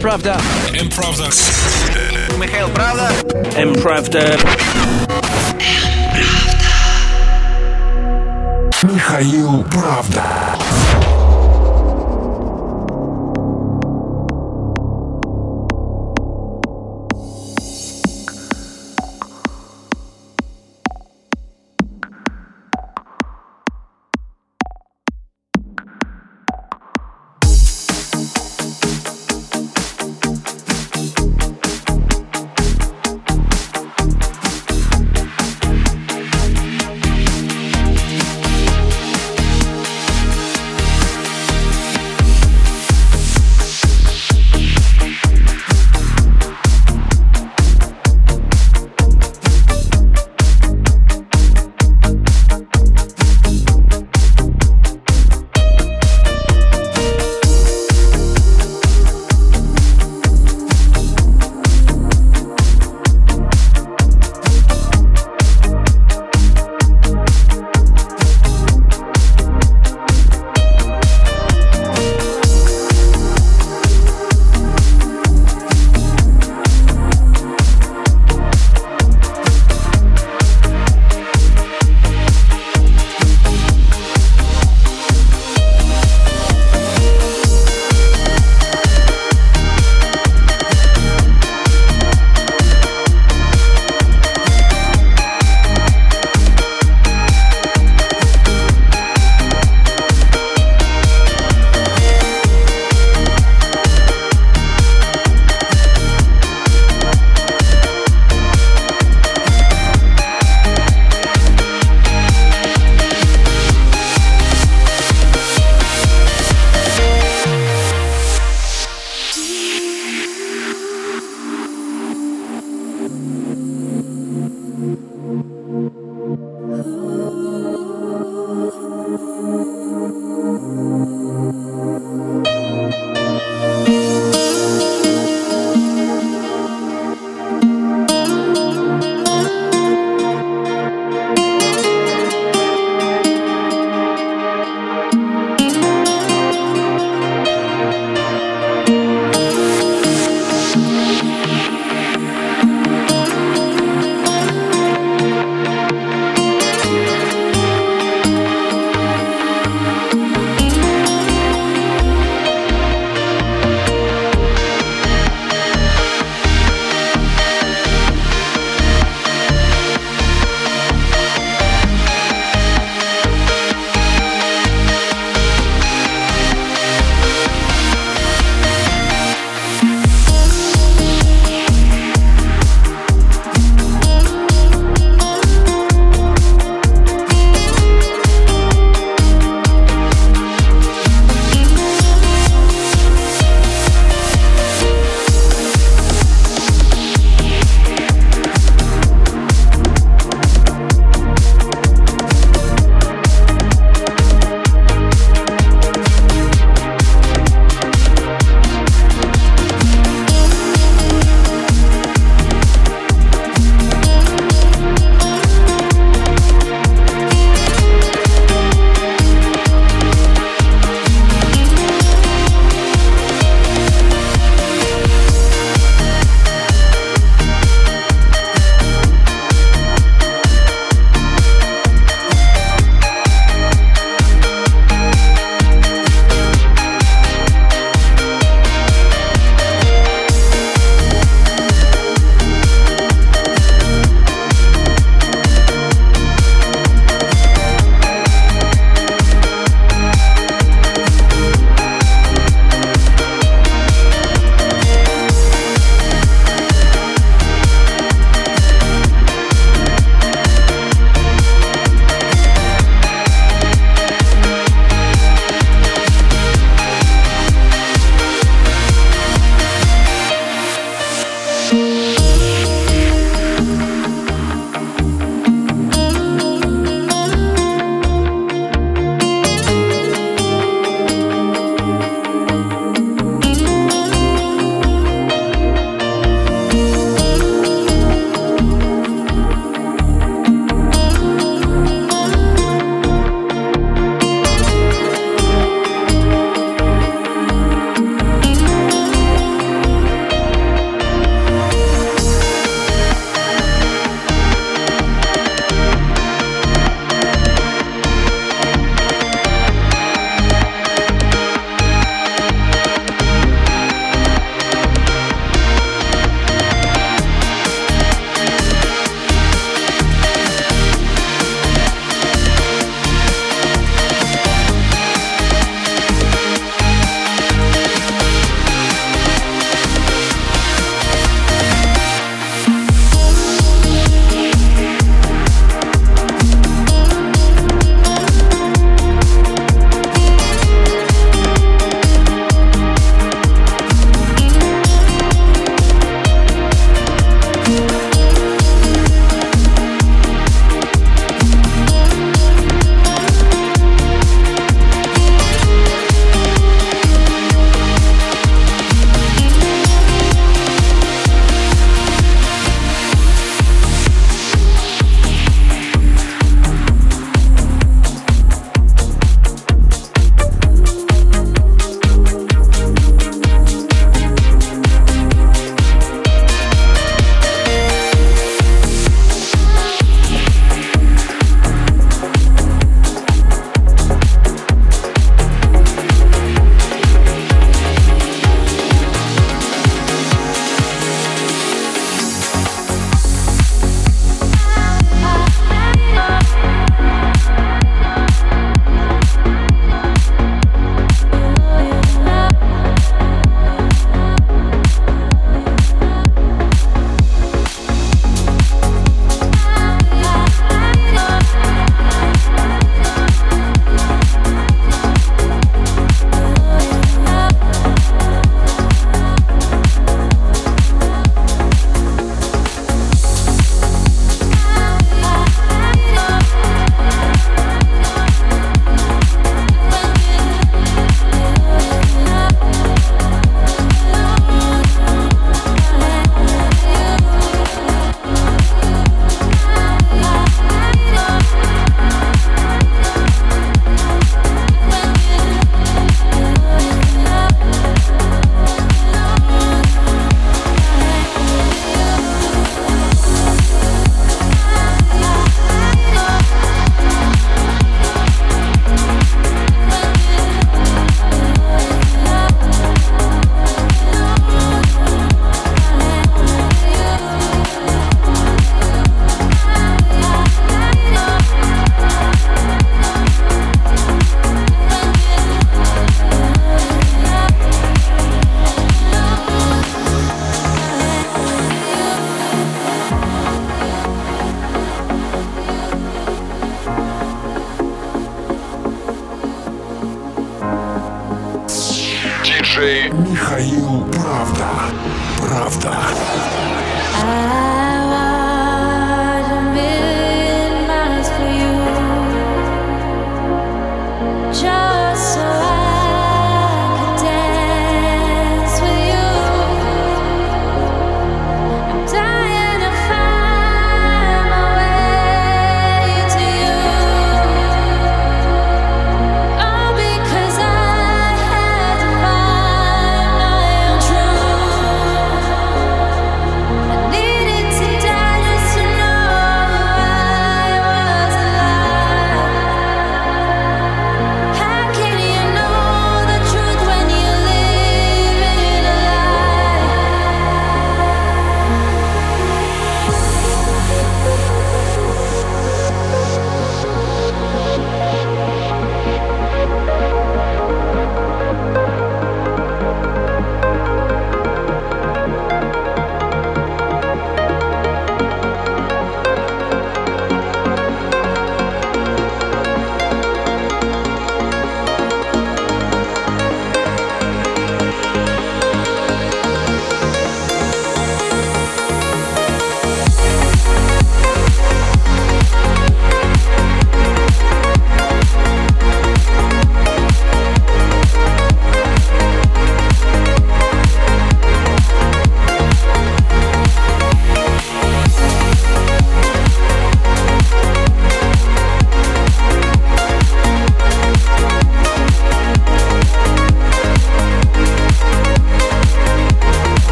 [0.00, 0.40] Правда.
[0.74, 1.24] М Правда.
[2.38, 3.10] Михаил Правда.
[3.56, 4.38] М Правда.
[8.82, 10.57] Михаил Правда.